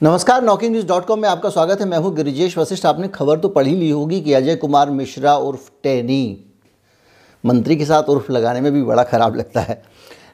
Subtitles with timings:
[0.00, 3.38] नमस्कार knocking news dot com में आपका स्वागत है। मैं हूँ गिरिजेश वशिष्ठ। आपने खबर
[3.38, 6.44] तो पढ़ी ली होगी कि अजय कुमार मिश्रा उर्फ़ टेनी।
[7.44, 9.82] मंत्री के साथ उर्फ़ लगाने में भी बड़ा ख़राब लगता है।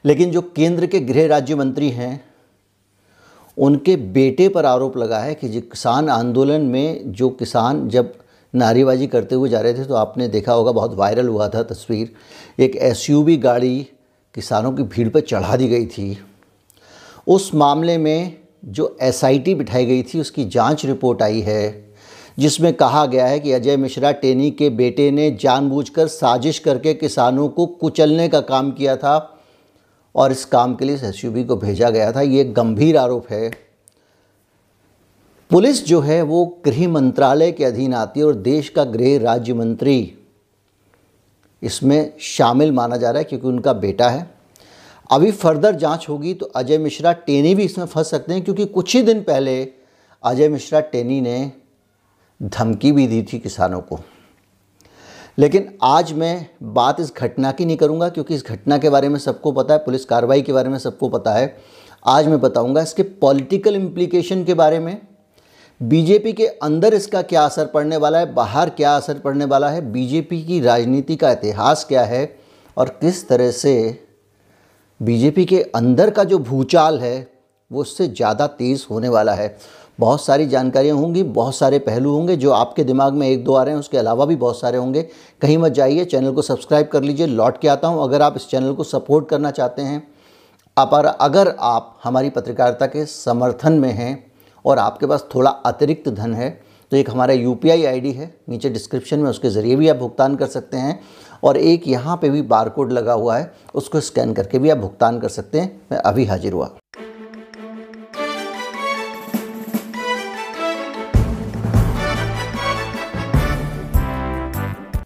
[0.05, 2.23] लेकिन जो केंद्र के गृह राज्य मंत्री हैं,
[3.57, 8.13] उनके बेटे पर आरोप लगा है कि किसान आंदोलन में जो किसान जब
[8.53, 12.13] नारेबाजी करते हुए जा रहे थे तो आपने देखा होगा, बहुत वायरल हुआ था तस्वीर।
[12.59, 13.75] एक एसयूवी गाड़ी
[14.35, 16.17] किसानों की भीड़ पर चढ़ा दी गई थी।
[17.27, 21.93] उस मामले में जो एसआईटी बिठाई गई थी, उसकी जाँच रिपोर्ट आई है,
[22.39, 27.49] जिसमें कहा गया है कि अजय मिश्रा टेनी के बेटे ने जानबूझकर साजिश करके किसानों
[27.49, 29.41] को कुचलने का काम किया था
[30.15, 33.51] और इस काम के लिए एस को भेजा गया था। ये गंभीर आरोप है।
[35.49, 39.53] पुलिस जो है, वो गृह मंत्रालय के अधीन आती है और देश का गृह राज्य
[39.53, 40.17] मंत्री
[41.61, 44.32] इसमें शामिल माना जा रहा है, क्योंकि उनका बेटा है।
[45.13, 48.95] अभी फर्दर जाँच होगी तो अजय मिश्रा टेनी भी इसमें फंस सकते हैं, क्योंकि कुछ
[48.95, 49.67] ही दिन पहले
[50.23, 51.51] अजय मिश्रा टेनी ने
[52.41, 53.99] धमकी भी दी थी किसानों को।
[55.37, 59.19] लेकिन आज मैं बात इस घटना की नहीं करूँगा, क्योंकि इस घटना के बारे में
[59.19, 61.55] सबको पता है, पुलिस कार्रवाई के बारे में सबको पता है।
[62.05, 64.97] आज मैं बताऊँगा इसके पॉलिटिकल इम्प्लीकेशन के बारे में।
[65.81, 69.91] बीजेपी के अंदर इसका क्या असर पड़ने वाला है, बाहर क्या असर पड़ने वाला है,
[69.91, 72.35] बीजेपी की राजनीति का इतिहास क्या है,
[72.77, 74.02] और किस तरह से
[74.99, 77.27] बीजेपी के अंदर का जो भूचाल है,
[77.71, 79.55] वो उससे ज़्यादा तेज़ होने वाला है।
[79.99, 83.63] बहुत सारी जानकारियाँ होंगी, बहुत सारे पहलू होंगे जो आपके दिमाग में एक दो आ
[83.63, 85.01] रहे हैं, उसके अलावा भी बहुत सारे होंगे।
[85.41, 88.47] कहीं मत जाइए, चैनल को सब्सक्राइब कर लीजिए, लौट के आता हूँ। अगर आप इस
[88.49, 90.01] चैनल को सपोर्ट करना चाहते हैं
[90.77, 94.31] पर अगर आप हमारी पत्रकारिता के समर्थन में हैं
[94.65, 96.49] और आपके पास थोड़ा अतिरिक्त धन है
[96.93, 100.47] तो एक हमारा यू पी है, नीचे डिस्क्रिप्शन में उसके ज़रिए भी आप भुगतान कर
[100.47, 100.99] सकते हैं
[101.43, 104.77] और एक यहाँ पे भी बार कोड लगा हुआ है, उसको स्कैन करके भी आप
[104.77, 106.69] भुगतान कर सकते हैं। मैं अभी हाजिर हुआ।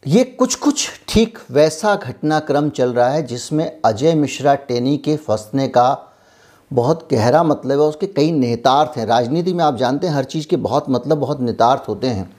[0.07, 5.67] ये कुछ कुछ ठीक वैसा घटनाक्रम चल रहा है जिसमें अजय मिश्रा टेनी के फंसने
[5.67, 6.06] का
[6.71, 10.47] बहुत गहरा मतलब है, उसके कई नेतार्थ हैं। राजनीति में आप जानते हैं, हर चीज़
[10.47, 12.29] के बहुत मतलब बहुत नेतार्थ होते हैं।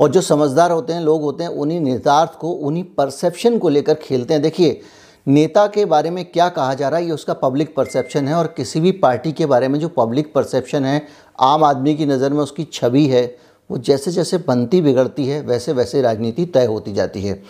[0.00, 3.94] और जो समझदार होते हैं, लोग होते हैं, उन्हीं नेतार्थ को, उन्हीं परसेप्शन को लेकर
[3.94, 4.80] खेलते हैं। देखिए,
[5.26, 8.46] नेता के बारे में क्या कहा जा रहा है, ये उसका पब्लिक परसेप्शन है और
[8.46, 11.06] किसी भी पार्टी के बारे में जो पब्लिक परसेप्शन है,
[11.40, 13.24] आम आदमी की नज़र में उसकी छवि है,
[13.70, 17.42] वो जैसे जैसे बनती बिगड़ती है वैसे वैसे राजनीति तय होती जाती है।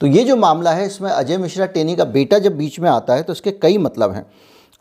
[0.00, 3.14] तो ये जो मामला है, इसमें अजय मिश्रा टेनी का बेटा जब बीच में आता
[3.14, 4.26] है तो इसके कई मतलब हैं।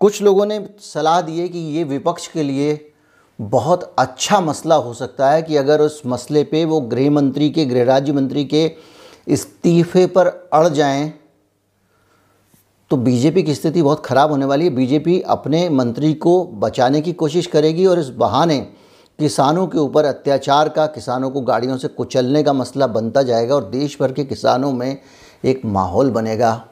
[0.02, 2.94] कुछ लोगों ने सलाह दी है कि ये विपक्ष के लिए
[3.40, 7.66] बहुत अच्छा मसला हो सकता है कि अगर उस मसले पे वो गृह मंत्री के,
[7.66, 8.72] गृह राज्य मंत्री के
[9.28, 11.14] इस्तीफे पर अड़ जाएँ
[12.92, 17.14] तो बीजेपी की स्थिति बहुत ख़राब होने वाली है। बीजेपी अपने मंत्री को बचाने की
[17.14, 18.60] कोशिश करेगी और इस बहाने
[19.20, 23.70] किसानों के ऊपर अत्याचार का, किसानों को गाड़ियों से कुचलने का मसला बनता जाएगा और
[23.70, 24.98] देश भर के किसानों में
[25.46, 26.64] एक माहौल बनेगा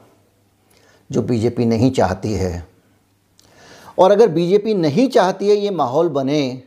[1.10, 2.69] जो बीजेपी नहीं चाहती है।
[4.00, 6.62] और अगर बीजेपी नहीं चाहती है ये माहौल बने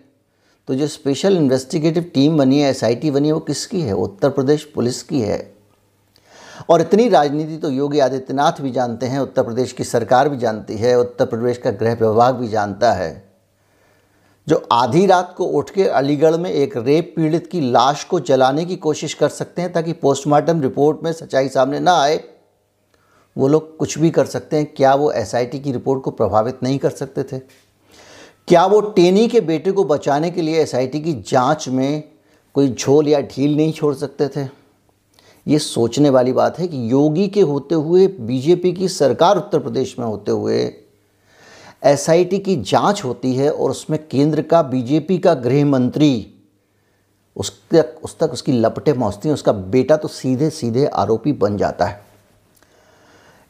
[0.68, 3.94] तो जो स्पेशल इन्वेस्टिगेटिव टीम बनी है एसआईटी बनी है, वो किसकी है?
[3.94, 5.54] उत्तर प्रदेश पुलिस की है।
[6.70, 10.78] और इतनी राजनीति तो योगी आदित्यनाथ भी जानते हैं, उत्तर प्रदेश की सरकार भी जानती
[10.78, 13.34] है, उत्तर प्रदेश का गृह विभाग भी जानता है।
[14.48, 18.66] जो आधी रात को उठ के अलीगढ़ में एक रेप पीड़ित की लाश को जलाने
[18.66, 22.24] की कोशिश कर सकते हैं, ताकि पोस्टमार्टम रिपोर्ट में सच्चाई सामने ना आए।
[23.38, 26.80] वो लोग कुछ भी कर सकते हैं, क्या वो एसआईटी की रिपोर्ट को प्रभावित नहीं
[26.80, 27.40] कर सकते थे?
[28.48, 32.04] क्या वो टेनी के बेटे को बचाने के लिए एसआईटी की जाँच में
[32.54, 34.48] कोई झोल या ढील नहीं छोड़ सकते थे?
[35.48, 39.96] ये सोचने वाली बात है कि योगी के होते हुए बीजेपी की सरकार उत्तर प्रदेश
[40.00, 40.60] में होते हुए
[41.84, 46.34] एसआईटी की जाँच होती है और उसमें केंद्र का बीजेपी का गृह मंत्री,
[47.36, 51.58] उस तक उस तक उसकी लपटें पहुँचती हैं उसका बेटा तो सीधे सीधे आरोपी बन
[51.58, 52.13] जाता है।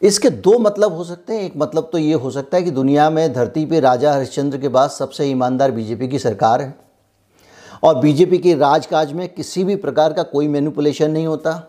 [0.03, 3.09] इसके दो मतलब हो सकते हैं। एक मतलब तो ये हो सकता है कि दुनिया
[3.09, 6.75] में धरती पे राजा हरिश्चंद्र के बाद सबसे ईमानदार बीजेपी की सरकार है।
[7.83, 11.61] और बीजेपी के राजकाज में किसी भी प्रकार का कोई मैनिपुलेशन नहीं होता।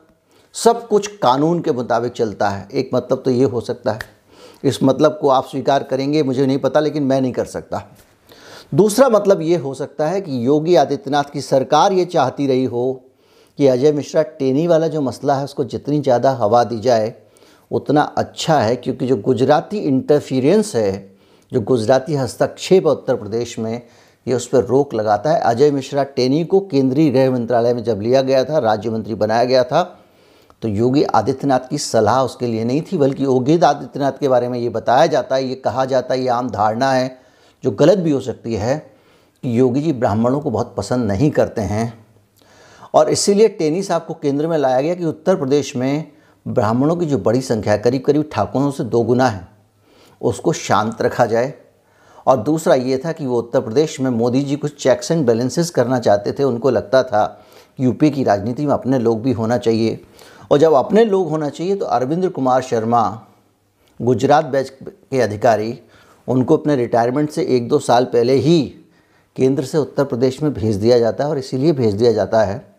[0.55, 4.13] सब कुछ कानून के मुताबिक चलता है। एक मतलब तो ये हो सकता है।
[4.65, 7.83] इस मतलब को आप स्वीकार करेंगे, मुझे नहीं पता, लेकिन मैं नहीं कर सकता।
[8.75, 12.93] दूसरा मतलब ये हो सकता है कि योगी आदित्यनाथ की सरकार ये चाहती रही हो
[13.59, 17.15] कि अजय मिश्रा टेनी वाला जो मसला है, उसको जितनी ज़्यादा हवा दी जाए
[17.71, 21.17] उतना अच्छा है क्योंकि जो गुजराती इंटरफियरेंस है,
[21.53, 23.83] जो गुजराती हस्तक्षेप है उत्तर प्रदेश में,
[24.27, 28.01] ये उस पर रोक लगाता है। अजय मिश्रा टेनी को केंद्रीय गृह मंत्रालय में जब
[28.01, 29.83] लिया गया था, राज्य मंत्री बनाया गया था
[30.63, 34.59] तो योगी आदित्यनाथ की सलाह उसके लिए नहीं थी, बल्कि योगी आदित्यनाथ के बारे में
[34.59, 37.19] ये बताया जाता है, ये कहा जाता है, ये आम धारणा है,
[37.65, 38.77] जो गलत भी हो सकती है
[39.45, 41.93] कि योगी जी ब्राह्मणों को बहुत पसंद नहीं करते हैं।
[42.95, 46.13] और इसीलिए टेनी साहब को केंद्र में लाया गया कि उत्तर प्रदेश में
[46.49, 49.49] ब्राह्मणों की जो बड़ी संख्या करीब करीब ठाकुरों से दो गुना है।
[50.21, 51.55] उसको शांत रखा जाए।
[52.27, 55.71] और दूसरा ये था कि वो उत्तर प्रदेश में मोदी जी कुछ चेक्स एंड बैलेंसेस
[55.71, 57.25] करना चाहते थे, उनको लगता था
[57.79, 60.01] कि यूपी की राजनीति में अपने लोग भी होना चाहिए।
[60.51, 63.27] और जब अपने लोग होना चाहिए तो अरविंद कुमार शर्मा,
[64.03, 65.79] गुजरात बैच के अधिकारी,
[66.29, 68.63] उनको अपने रिटायरमेंट से एक दो साल पहले ही
[69.37, 72.75] केंद्र से उत्तर प्रदेश में भेज दिया जाता है। और इसीलिए भेज दिया जाता है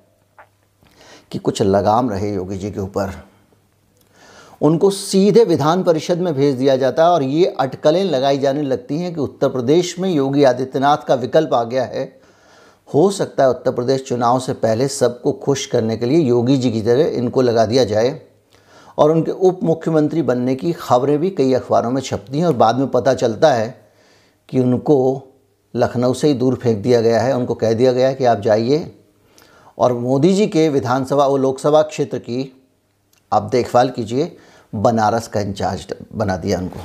[1.32, 3.14] कि कुछ लगाम रहे योगी जी के ऊपर।
[4.62, 8.98] उनको सीधे विधान परिषद में भेज दिया जाता है और ये अटकलें लगाई जाने लगती
[8.98, 12.20] हैं कि उत्तर प्रदेश में योगी आदित्यनाथ का विकल्प आ गया है।
[12.94, 16.72] हो सकता है उत्तर प्रदेश चुनाव से पहले सबको खुश करने के लिए योगी जी
[16.72, 18.22] की तरह इनको लगा दिया जाए
[18.98, 22.76] और उनके उप मुख्यमंत्री बनने की खबरें भी कई अखबारों में छपती हैं और बाद
[22.76, 23.82] में पता चलता है
[24.50, 25.24] कि उनको
[25.76, 28.40] लखनऊ से ही दूर फेंक दिया गया है। उनको कह दिया गया है कि आप
[28.40, 28.96] जाइए।
[29.78, 32.55] और मोदी जी के विधानसभा और लोकसभा क्षेत्र की
[33.36, 34.36] आप देखभाल कीजिए,
[34.74, 36.80] बनारस का इंचार्ज बना दिया उनको।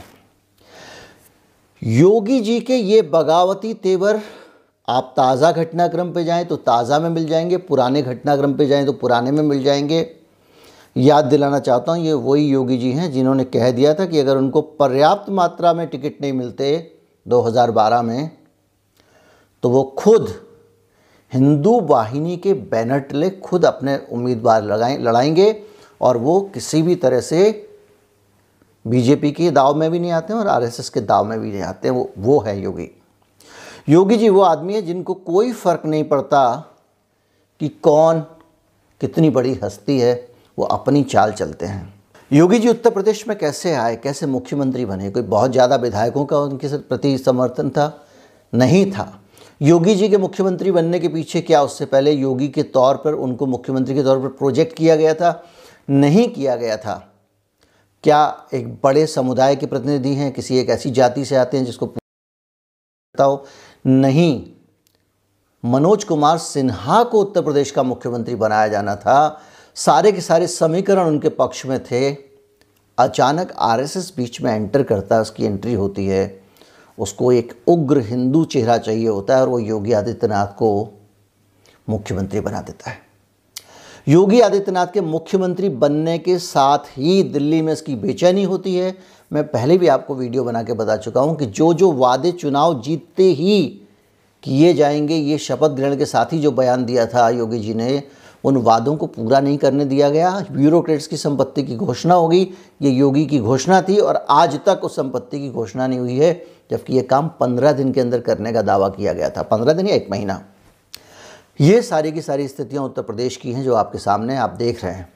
[1.82, 4.20] योगी जी के ये बगावती तेवर,
[4.88, 8.92] आप ताज़ा घटनाक्रम पे जाएँ तो ताज़ा में मिल जाएँगे, पुराने घटनाक्रम पे जाएँ तो
[8.94, 10.08] पुराने में मिल जाएँगे।
[10.96, 14.36] याद दिलाना चाहता हूँ, ये वही योगी जी हैं जिन्होंने कह दिया था कि अगर
[14.36, 16.70] उनको पर्याप्त मात्रा में टिकट नहीं मिलते
[17.26, 18.30] 2012 में
[19.62, 20.28] तो वो खुद
[21.32, 25.50] हिंदू वाहिनी के बैनर तले खुद अपने उम्मीदवार लगाए, लड़ाएँगे।
[26.00, 27.50] और वो किसी भी तरह से
[28.84, 31.62] बीजेपी के दाव में भी नहीं आते हैं और आरएसएस के दाव में भी नहीं
[31.62, 32.90] आते हैं वो वो है योगी।
[33.88, 36.42] योगी जी वो आदमी है जिनको कोई फ़र्क नहीं पड़ता
[37.60, 38.20] कि कौन
[39.00, 40.14] कितनी बड़ी हस्ती है,
[40.58, 41.94] वो अपनी चाल चलते हैं।
[42.30, 45.10] योगी जी उत्तर प्रदेश में कैसे आए, कैसे मुख्यमंत्री बने?
[45.10, 48.04] कोई बहुत ज़्यादा विधायकों का उनके प्रति समर्थन था?
[48.52, 49.20] नहीं था।
[49.62, 53.46] योगी जी के मुख्यमंत्री बनने के पीछे क्या उससे पहले योगी के तौर पर, उनको
[53.46, 55.30] मुख्यमंत्री के तौर पर प्रोजेक्ट किया गया था?
[55.90, 56.94] नहीं किया गया था।
[58.04, 60.32] क्या एक बड़े समुदाय के प्रतिनिधि हैं?
[60.32, 61.86] किसी एक ऐसी जाति से आते हैं जिसको
[63.14, 63.46] हो
[63.86, 64.50] नहीं,
[65.64, 69.40] मनोज कुमार सिन्हा को उत्तर प्रदेश का मुख्यमंत्री बनाया जाना था।
[69.74, 72.12] सारे के सारे समीकरण उनके पक्ष में थे।
[72.98, 76.42] अचानक आरएसएस बीच में एंटर करता है उसकी एंट्री होती है।
[76.98, 80.70] उसको एक उग्र हिंदू चेहरा चाहिए होता है और वो योगी आदित्यनाथ को
[81.88, 83.09] मुख्यमंत्री बना देता है।
[84.08, 88.94] योगी आदित्यनाथ के मुख्यमंत्री बनने के साथ ही दिल्ली में इसकी बेचैनी होती है।
[89.32, 92.82] मैं पहले भी आपको वीडियो बना के बता चुका हूँ कि जो जो वादे चुनाव
[92.82, 93.82] जीतते ही
[94.42, 98.02] किए जाएँगे, ये शपथ ग्रहण के साथ ही जो बयान दिया था योगी जी ने,
[98.44, 102.50] उन वादों को पूरा नहीं करने दिया गया। ब्यूरोक्रेट्स की संपत्ति की घोषणा होगी।
[102.82, 106.46] ये योगी की घोषणा थी और आज तक उस संपत्ति की घोषणा नहीं हुई है,
[106.70, 109.86] जबकि ये काम पंद्रह दिन के अंदर करने का दावा किया गया था। पंद्रह दिन
[109.86, 110.44] या एक महीना?
[111.60, 114.94] ये सारी की सारी स्थितियाँ उत्तर प्रदेश की हैं जो आपके सामने आप देख रहे
[114.94, 115.12] हैं।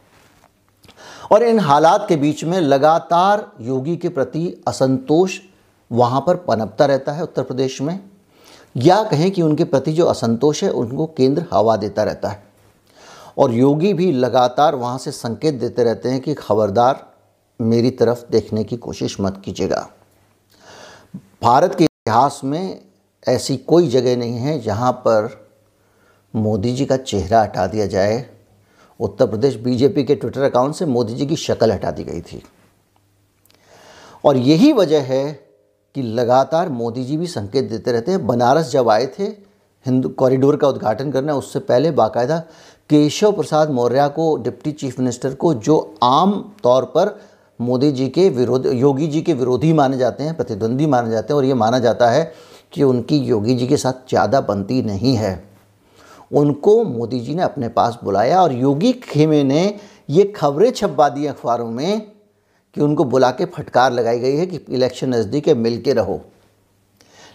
[1.31, 5.39] और इन हालात के बीच में लगातार योगी के प्रति असंतोष
[5.93, 8.01] वहाँ पर पनपता रहता है उत्तर प्रदेश में।
[8.77, 12.45] या कहें कि उनके प्रति जो असंतोष है, उनको केंद्र हवा देता रहता है।
[13.39, 17.07] और योगी भी लगातार वहाँ से संकेत देते रहते हैं कि खबरदार
[17.61, 19.89] मेरी तरफ़ देखने की कोशिश मत कीजिएगा।
[21.43, 22.83] भारत के इतिहास में
[23.29, 25.44] ऐसी कोई जगह नहीं है जहाँ पर
[26.35, 28.25] मोदी जी का चेहरा हटा दिया जाए।
[29.01, 32.43] उत्तर प्रदेश बीजेपी के ट्विटर अकाउंट से मोदी जी की शक्ल हटा दी गई थी।
[34.25, 35.33] और यही वजह है
[35.95, 39.25] कि लगातार मोदी जी भी संकेत देते रहते हैं। बनारस जब आए थे,
[39.87, 42.39] हिंदू कॉरिडोर का उद्घाटन करना, उससे पहले बाकायदा
[42.91, 47.19] केशव प्रसाद मौर्य को डिप्टी चीफ मिनिस्टर को, जो आम तौर पर
[47.61, 51.39] मोदी जी के विरोध, योगी जी के विरोधी माने जाते हैं, प्रतिद्वंदी माने जाते हैं,
[51.39, 52.33] और ये माना जाता है
[52.73, 55.54] कि उनकी योगी जी के साथ ज़्यादा बनती नहीं है।
[56.35, 61.27] उनको मोदी जी ने अपने पास बुलाया और योगी खेमे ने ये खबरें छपवा दी
[61.27, 62.01] अखबारों में
[62.77, 66.21] कि उनको बुला के फटकार लगाई गई है कि इलेक्शन नज़दीक है, मिल के रहो।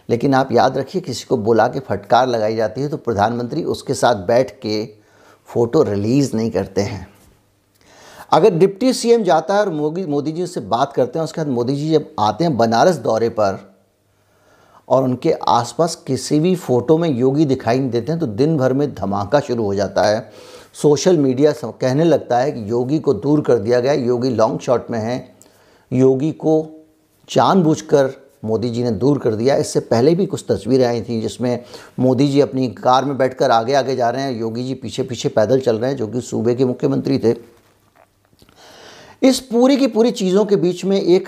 [0.10, 3.94] लेकिन आप याद रखिए, किसी को बुला के फटकार लगाई जाती है तो प्रधानमंत्री उसके
[3.94, 4.86] साथ बैठ के
[5.48, 7.08] फ़ोटो रिलीज़ नहीं करते हैं।
[8.32, 11.53] अगर डिप्टी सीएम जाता है और मोदी मोदी जी से बात करते हैं, उसके बाद
[11.53, 13.68] मोदी जी जब आते हैं बनारस दौरे पर
[14.89, 18.74] और उनके आसपास किसी भी फ़ोटो में योगी दिखाई नहीं देते हैं तो दिन भर
[18.74, 20.29] में धमाका शुरू हो जाता है।
[20.74, 24.89] सोशल मीडिया कहने लगता है कि योगी को दूर कर दिया गया योगी लॉन्ग शॉट
[24.91, 25.17] में है।
[25.91, 26.65] योगी को
[27.29, 28.12] जानबूझकर
[28.46, 31.63] मोदी जी ने दूर कर दिया इससे पहले भी कुछ तस्वीरें आई थी जिसमें
[32.00, 35.29] मोदी जी अपनी कार में बैठकर आगे आगे जा रहे हैं। योगी जी पीछे पीछे
[35.29, 37.36] पैदल चल रहे हैं, जो कि सूबे के मुख्यमंत्री थे।
[39.22, 41.27] इस पूरी की पूरी चीज़ों के बीच में एक,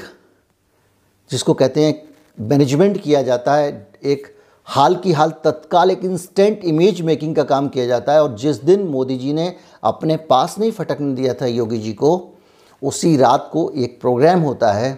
[1.32, 1.94] जिसको कहते हैं
[2.42, 4.28] मैनेजमेंट किया जाता है, एक
[4.68, 8.64] हाल की हाल तत्काल एक इंस्टेंट इमेज मेकिंग का काम किया जाता है और जिस
[8.64, 12.34] दिन मोदी जी ने अपने पास नहीं फटकने दिया था योगी जी को,
[12.82, 14.98] उसी रात को एक प्रोग्राम होता है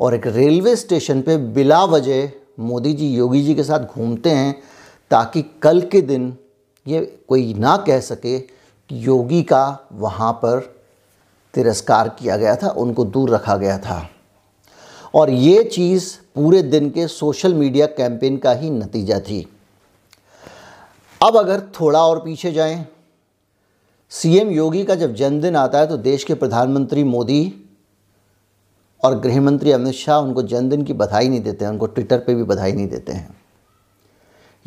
[0.00, 4.54] और एक रेलवे स्टेशन पे बिला वजह मोदी जी योगी जी के साथ घूमते हैं
[5.10, 6.36] ताकि कल के दिन
[6.86, 10.60] ये कोई ना कह सके कि योगी का वहाँ पर
[11.54, 14.08] तिरस्कार किया गया था, उनको दूर रखा गया था।
[15.14, 19.46] और ये चीज़ पूरे दिन के सोशल मीडिया कैंपेन का ही नतीजा थी।
[21.20, 22.86] अब अगर थोड़ा और पीछे जाएँ,
[24.12, 27.52] सीएम योगी का जब जन्मदिन आता है तो देश के प्रधानमंत्री मोदी
[29.04, 32.34] और गृह मंत्री अमित शाह उनको जन्मदिन की बधाई नहीं देते हैं, उनको ट्विटर पे
[32.34, 33.36] भी बधाई नहीं देते हैं।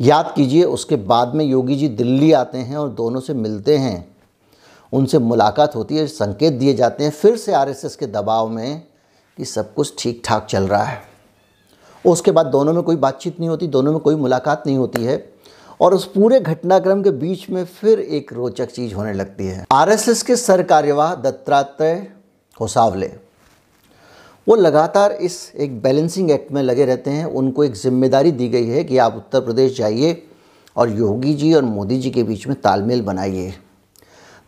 [0.00, 4.16] याद कीजिए, उसके बाद में योगी जी दिल्ली आते हैं और दोनों से मिलते हैं।
[4.92, 8.82] उनसे मुलाकात होती है, संकेत दिए जाते हैं। फिर से आरएसएस के दबाव में
[9.38, 11.02] कि सब कुछ ठीक ठाक चल रहा है।
[12.04, 15.24] उसके बाद दोनों में कोई बातचीत नहीं होती, दोनों में कोई मुलाकात नहीं होती है
[15.80, 20.22] और उस पूरे घटनाक्रम के बीच में फिर एक रोचक चीज़ होने लगती है। आरएसएस
[20.22, 22.06] के सर कार्यवाह दत्तात्रेय
[22.56, 23.10] होसावले,
[24.46, 28.66] वो लगातार इस एक बैलेंसिंग एक्ट में लगे रहते हैं। उनको एक ज़िम्मेदारी दी गई
[28.66, 30.22] है कि आप उत्तर प्रदेश जाइए
[30.76, 33.52] और योगी जी और मोदी जी के बीच में तालमेल बनाइए।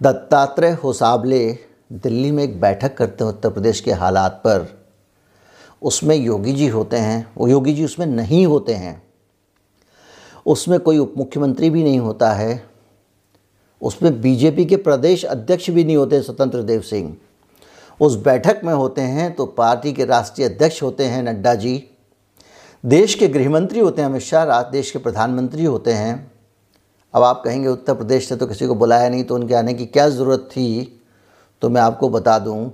[0.00, 1.46] दत्तात्रेय होसाबले
[1.94, 4.66] दिल्ली में एक बैठक करते हैं उत्तर प्रदेश के हालात पर।
[5.82, 9.02] उसमें योगी जी होते हैं, वो योगी जी उसमें नहीं होते हैं।
[10.46, 12.62] उसमें कोई उप मुख्यमंत्री भी नहीं होता है।
[13.82, 17.16] उसमें बीजेपी के प्रदेश अध्यक्ष भी नहीं होते, स्वतंत्र देव सिंह।
[18.00, 21.82] उस बैठक में होते हैं तो पार्टी के राष्ट्रीय अध्यक्ष होते हैं नड्डा जी।
[22.84, 26.32] देश के गृहमंत्री होते हैं अमित शाह देश के प्रधानमंत्री होते हैं।
[27.14, 29.86] अब आप कहेंगे, उत्तर प्रदेश से तो किसी को बुलाया नहीं तो उनके आने की
[29.86, 31.00] क्या ज़रूरत थी?
[31.62, 32.68] तो मैं आपको बता दूँ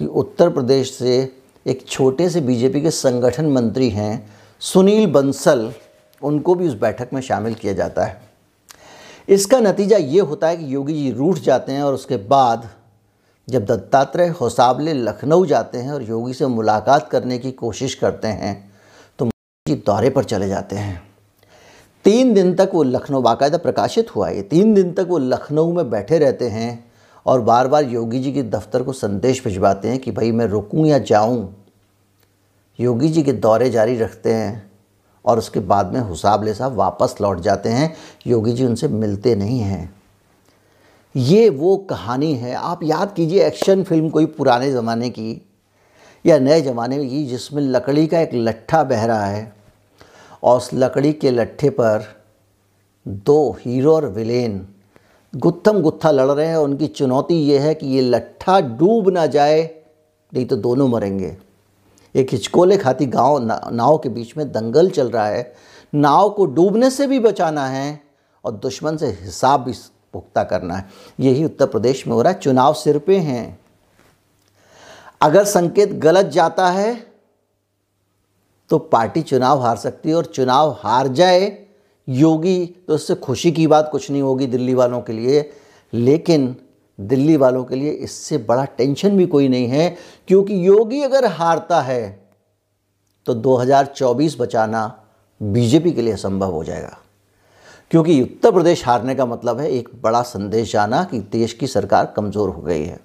[0.00, 4.30] कि उत्तर प्रदेश से एक छोटे से बीजेपी के संगठन मंत्री हैं,
[4.60, 5.72] सुनील बंसल,
[6.22, 8.22] उनको भी उस बैठक में शामिल किया जाता है।
[9.28, 12.68] इसका नतीजा ये होता है कि योगी जी रूठ जाते हैं और उसके बाद
[13.48, 18.54] जब दत्तात्रेय होसाबले लखनऊ जाते हैं और योगी से मुलाकात करने की कोशिश करते हैं
[19.18, 21.02] तो मोदी दौरे पर चले जाते हैं।
[22.04, 25.90] तीन दिन तक वो लखनऊ, बाकायदा प्रकाशित हुआ है तीन दिन तक वो लखनऊ में
[25.90, 26.83] बैठे रहते हैं
[27.26, 30.86] और बार बार योगी जी के दफ्तर को संदेश भिजवाते हैं कि भाई मैं रुकूं
[30.86, 31.54] या जाऊँ।
[32.78, 34.70] योगी जी के दौरे जारी रखते हैं
[35.24, 37.94] और उसके बाद में हुसाबले साहब वापस लौट जाते हैं।
[38.26, 39.94] योगी जी उनसे मिलते नहीं हैं।
[41.14, 45.40] ये वो कहानी है। आप याद कीजिए एक्शन फ़िल्म कोई पुराने ज़माने की
[46.24, 49.52] या नए ज़माने की जिसमें लकड़ी का एक लट्ठा बह रहा है
[50.42, 52.04] और उस लकड़ी के लट्ठे पर
[53.08, 54.66] दो हीरो और विलेन
[55.36, 59.62] गुत्थम गुत्था लड़ रहे हैं उनकी चुनौती ये है कि ये लट्ठा डूब ना जाए
[60.32, 61.36] नहीं तो दोनों मरेंगे।
[62.14, 65.54] एक हिचकोले खाती गाँव ना, नाव के बीच में दंगल चल रहा है।
[65.94, 68.00] नाव को डूबने से भी बचाना है
[68.44, 69.72] और दुश्मन से हिसाब भी
[70.12, 70.88] पुख्ता करना है।
[71.20, 73.58] यही उत्तर प्रदेश में हो रहा है। चुनाव सिर पे हैं।
[75.20, 76.94] अगर संकेत गलत जाता है
[78.70, 81.63] तो पार्टी चुनाव हार सकती है और चुनाव हार जाए
[82.08, 85.50] योगी तो इससे खुशी की बात कुछ नहीं होगी दिल्ली वालों के लिए,
[85.92, 86.54] लेकिन
[86.98, 89.96] दिल्ली वालों के लिए इससे बड़ा टेंशन भी कोई नहीं है,
[90.28, 92.24] क्योंकि योगी अगर हारता है
[93.26, 94.86] तो 2024 बचाना
[95.40, 96.98] बीजेपी के लिए संभव हो जाएगा।
[97.90, 102.12] क्योंकि उत्तर प्रदेश हारने का मतलब है एक बड़ा संदेश जाना कि देश की सरकार
[102.16, 102.98] कमज़ोर हो गई है।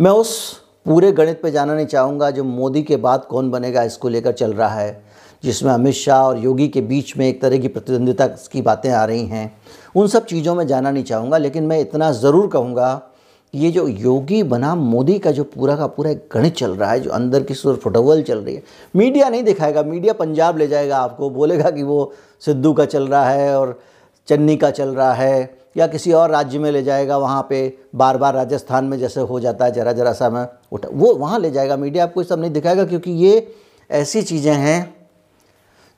[0.00, 4.08] मैं उस पूरे गणित पे जाना नहीं चाहूँगा, जो मोदी के बाद कौन बनेगा इसको
[4.08, 5.05] लेकर चल रहा है।
[5.46, 9.04] जिसमें अमित शाह और योगी के बीच में एक तरह की प्रतिद्वंदिता की बातें आ
[9.04, 9.52] रही हैं।
[9.96, 13.12] उन सब चीज़ों में जाना नहीं चाहूँगा, लेकिन मैं इतना ज़रूर कहूँगा
[13.54, 17.10] ये जो योगी बनाम मोदी का जो पूरा का पूरा गणित चल रहा है, जो
[17.10, 18.62] अंदर की सुर फुटबॉल चल रही है।
[18.96, 22.12] मीडिया नहीं दिखाएगा, मीडिया पंजाब ले जाएगा आपको, बोलेगा कि वो
[22.42, 23.78] सिद्धू का चल रहा है और
[24.28, 28.16] चन्नी का चल रहा है, या किसी और राज्य में ले जाएगा, वहाँ पे बार
[28.16, 31.50] बार राजस्थान में जैसे हो जाता है जरा जरा सा मैं उठा, वो वहाँ ले
[31.50, 33.46] जाएगा। मीडिया आपको सब नहीं दिखाएगा, क्योंकि ये
[33.90, 34.95] ऐसी चीज़ें हैं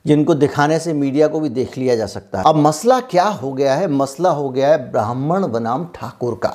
[0.09, 3.51] जिनको दिखाने से मीडिया को भी देख लिया जा सकता है। अब मसला क्या हो
[3.53, 3.87] गया है?
[3.87, 6.53] मसला हो गया है ब्राह्मण बनाम ठाकुर का।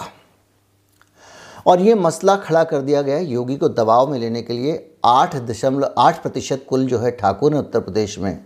[1.66, 4.96] और ये मसला खड़ा कर दिया गया है योगी को दबाव में लेने के लिए।
[5.04, 8.38] आठ दशमलव आठ प्रतिशत कुल जो है ठाकुर हैं उत्तर प्रदेश में।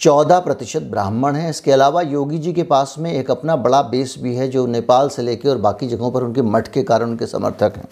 [0.00, 4.14] चौदह प्रतिशत ब्राह्मण हैं। इसके अलावा योगी जी के पास में एक अपना बड़ा बेस
[4.18, 7.26] भी है जो नेपाल से लेकर और बाकी जगहों पर उनके मठ के कारण उनके
[7.26, 7.88] समर्थक हैं।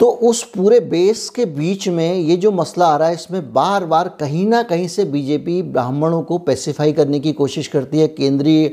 [0.00, 3.84] तो उस पूरे बेस के बीच में ये जो मसला आ रहा है, इसमें बार
[3.84, 8.68] बार कहीं ना कहीं से बीजेपी ब्राह्मणों को पैसिफाई करने की कोशिश करती है। केंद्रीय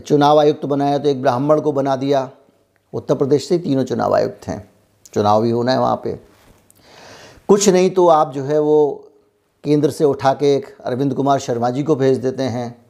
[0.00, 2.28] चुनाव आयुक्त तो बनाया तो एक ब्राह्मण को बना दिया।
[2.92, 4.68] उत्तर प्रदेश से तीनों चुनाव आयुक्त हैं।
[5.14, 6.18] चुनाव भी होना है वहाँ पे।
[7.48, 8.78] कुछ नहीं तो आप जो है वो
[9.64, 12.85] केंद्र से उठा के एक अरविंद कुमार शर्मा जी को भेज देते हैं।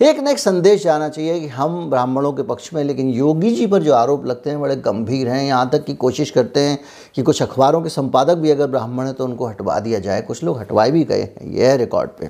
[0.00, 3.66] एक न एक संदेश जाना चाहिए कि हम ब्राह्मणों के पक्ष में, लेकिन योगी जी
[3.66, 6.78] पर जो आरोप लगते हैं, बड़े गंभीर हैं। यहाँ तक कि कोशिश करते हैं
[7.14, 10.42] कि कुछ अखबारों के संपादक भी अगर ब्राह्मण हैं तो उनको हटवा दिया जाए। कुछ
[10.44, 12.28] लोग हटवाए भी गए हैं, यह रिकॉर्ड पे।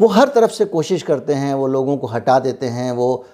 [0.00, 3.24] वो हर तरफ़ से कोशिश करते हैं, वो लोगों को हटा देते हैं, वो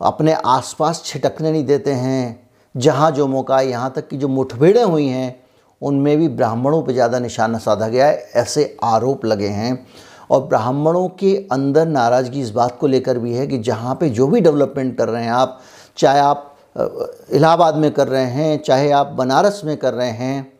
[0.00, 5.06] अपने आसपास छिटकने नहीं देते हैं। जहाँ जो मौका यहाँ तक कि जो मुठभेड़ें हुई
[5.06, 5.40] हैं,
[5.82, 9.86] उनमें भी ब्राह्मणों पर ज़्यादा निशाना साधा गया है, ऐसे आरोप लगे हैं।
[10.30, 14.26] और ब्राह्मणों के अंदर नाराज़गी इस बात को लेकर भी है कि जहाँ पे जो
[14.26, 15.60] भी डेवलपमेंट कर रहे हैं आप,
[15.96, 20.52] चाहे आप इलाहाबाद में कर रहे हैं, चाहे आप बनारस में कर रहे हैं,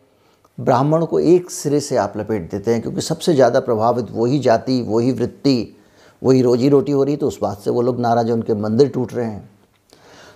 [0.57, 4.81] ब्राह्मण को एक सिरे से आप लपेट देते हैं क्योंकि सबसे ज़्यादा प्रभावित वही जाति,
[4.81, 5.75] वही वृत्ति,
[6.21, 9.13] वही रोजी रोटी हो रही तो उस बात से वो लोग नाराज़ उनके मंदिर टूट
[9.13, 9.49] रहे हैं।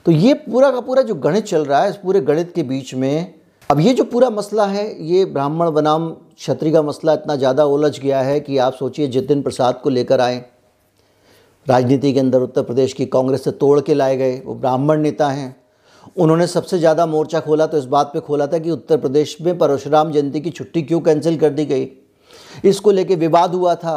[0.06, 2.94] तो ये पूरा का पूरा जो गणित चल रहा है, इस पूरे गणित के बीच
[2.94, 3.34] में,
[3.70, 6.10] अब ये जो पूरा मसला है, ये ब्राह्मण बनाम
[6.40, 10.22] क्षत्रिय का मसला इतना ज़्यादा उलझ गया है कि आप सोचिए जितिन प्रसाद को लेकर
[10.22, 10.44] आए,
[11.68, 15.30] राजनीति के अंदर उत्तर प्रदेश की कांग्रेस से तोड़ के लाए गए, वो ब्राह्मण नेता
[15.30, 15.56] हैं।
[16.18, 19.58] उन्होंने सबसे ज़्यादा मोर्चा खोला तो इस बात पे खोला था कि उत्तर प्रदेश में
[19.58, 21.88] परशुराम जयंती की छुट्टी क्यों कैंसिल कर दी गई।
[22.66, 23.96] इसको लेके विवाद हुआ था।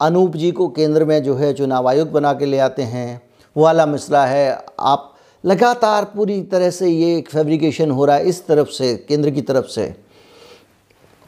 [0.00, 3.20] अनूप जी को केंद्र में जो है चुनाव आयुक्त बना के ले आते हैं।
[3.56, 8.28] वो वाला मिश्रा है, आप लगातार पूरी तरह से ये एक फेब्रिकेशन हो रहा है
[8.28, 9.94] इस तरफ़ से, केंद्र की तरफ़ से।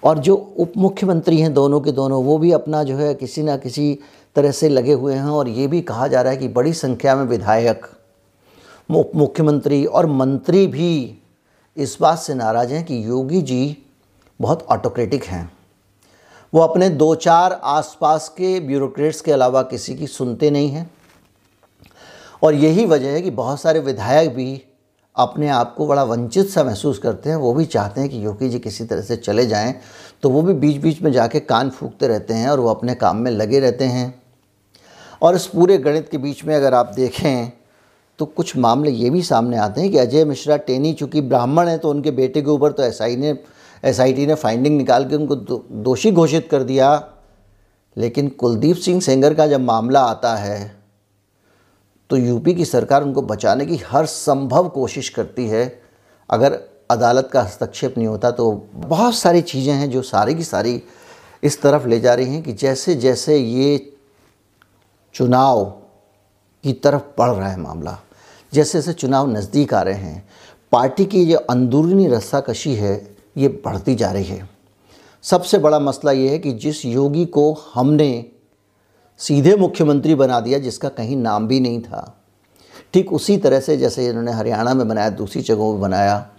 [0.02, 3.56] और जो उप मुख्यमंत्री हैं दोनों के दोनों, वो भी अपना जो है किसी ना
[3.56, 3.98] किसी
[4.36, 7.16] तरह से लगे हुए हैं और ये भी कहा जा रहा है कि बड़ी संख्या
[7.16, 7.86] में विधायक
[8.90, 11.18] उप मुख्यमंत्री और मंत्री भी
[11.76, 13.76] इस बात से नाराज़ हैं कि योगी जी
[14.40, 15.52] बहुत ऑटोक्रेटिक हैं।
[16.54, 20.90] वो अपने दो चार आसपास के ब्यूरोक्रेट्स के अलावा किसी की सुनते नहीं हैं।
[22.42, 24.62] और यही वजह है कि बहुत सारे विधायक भी
[25.20, 28.48] अपने आप को बड़ा वंचित सा महसूस करते हैं, वो भी चाहते हैं कि योगी
[28.48, 29.74] जी किसी तरह से चले जाएँ
[30.22, 33.16] तो वो भी बीच बीच में जाके कान फूकते रहते हैं और वो अपने काम
[33.16, 34.22] में लगे रहते हैं।
[35.22, 37.52] और इस पूरे गणित के बीच में अगर आप देखें
[38.18, 41.78] तो कुछ मामले ये भी सामने आते हैं कि अजय मिश्रा टेनी चूँकि ब्राह्मण हैं
[41.78, 43.38] तो उनके बेटे के ऊपर तो एसआई ने
[43.84, 45.36] एसआईटी ने फाइंडिंग निकाल के उनको
[45.84, 47.12] दोषी घोषित कर दिया।
[47.96, 50.79] लेकिन कुलदीप सिंह सेंगर का जब मामला आता है
[52.10, 55.82] तो यूपी की सरकार उनको बचाने की हर संभव कोशिश करती है।
[56.30, 56.58] अगर
[56.90, 60.82] अदालत का हस्तक्षेप नहीं होता तो बहुत सारी चीज़ें हैं जो सारी की सारी
[61.42, 63.92] इस तरफ़ ले जा रही हैं कि जैसे जैसे ये
[65.14, 65.64] चुनाव
[66.64, 67.98] की तरफ़ बढ़ रहा है मामला
[68.52, 70.28] जैसे जैसे चुनाव नज़दीक आ रहे हैं,
[70.72, 74.48] पार्टी की ये अंदरूनी रस्साकशी है, ये बढ़ती जा रही है।
[75.24, 78.10] सबसे बड़ा मसला ये है कि जिस योगी को हमने
[79.20, 82.22] सीधे मुख्यमंत्री बना दिया जिसका कहीं नाम भी नहीं था।
[82.92, 86.30] ठीक उसी तरह से जैसे इन्होंने हरियाणा में बनाया, दूसरी जगहों में बनाया,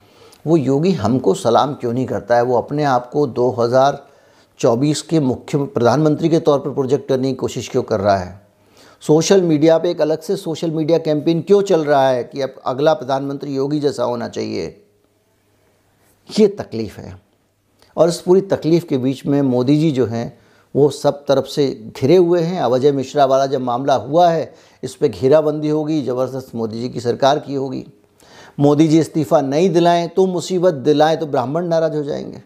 [0.48, 2.42] वो योगी हमको सलाम क्यों नहीं करता है?
[2.42, 7.70] वो अपने आप को 2024 के मुख्य प्रधानमंत्री के तौर पर प्रोजेक्ट करने की कोशिश
[7.70, 8.42] क्यों कर रहा है?
[9.02, 12.56] सोशल मीडिया पे एक अलग से सोशल मीडिया कैंपेन क्यों चल रहा है कि अब
[12.66, 14.86] अगला प्रधानमंत्री योगी जैसा होना चाहिए?
[16.40, 17.22] ये तकलीफ़ है।
[17.98, 20.41] और इस पूरी तकलीफ़ के बीच में मोदी जी जो हैं
[20.76, 24.54] वो सब तरफ़ से घिरे हुए हैं। अवजय मिश्रा वाला जब मामला हुआ है,
[24.84, 27.86] इस पर घेराबंदी होगी, ज़बरदस्त मोदी जी की सरकार की होगी।
[28.60, 32.42] मोदी जी इस्तीफ़ा नहीं दिलाएँ तो मुसीबत दिलाएँ तो ब्राह्मण नाराज़ हो जाएँगे।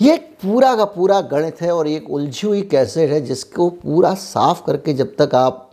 [0.00, 4.62] ये पूरा का पूरा गणित है और एक उलझी हुई कैसेट है जिसको पूरा साफ़
[4.66, 5.68] करके जब तक आप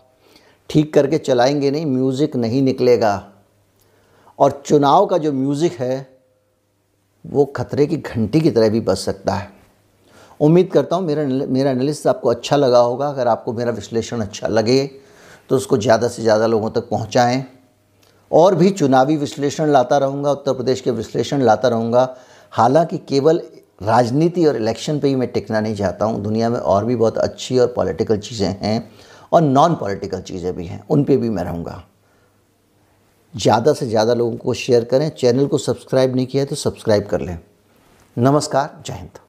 [0.69, 3.31] ठीक करके चलाएँगे नहीं, म्यूज़िक नहीं निकलेगा।
[4.39, 6.07] और चुनाव का जो म्यूज़िक है,
[7.25, 9.58] वो खतरे की घंटी की तरह भी बच सकता है।
[10.39, 14.47] उम्मीद करता हूँ मेरा मेरा एनालिसिस आपको अच्छा लगा होगा, अगर आपको मेरा विश्लेषण अच्छा
[14.47, 14.85] लगे
[15.49, 17.43] तो उसको ज़्यादा से ज़्यादा लोगों तक पहुँचाएँ।
[18.31, 22.15] और भी चुनावी विश्लेषण लाता रहूँगा, उत्तर प्रदेश के विश्लेषण लाता रहूँगा।
[22.53, 23.41] हालाँकि केवल
[23.81, 27.17] राजनीति और इलेक्शन पे ही मैं टिकना नहीं चाहता हूँ, दुनिया में और भी बहुत
[27.17, 28.91] अच्छी और पॉलिटिकल चीज़ें हैं
[29.31, 31.83] और नॉन पॉलिटिकल चीज़ें भी हैं, उन पे भी मैं रहूँगा।
[33.33, 37.07] ज़्यादा से ज़्यादा लोगों को शेयर करें चैनल को सब्सक्राइब नहीं किया है तो सब्सक्राइब
[37.07, 37.37] कर लें।
[38.17, 39.28] नमस्कार, जय हिंद।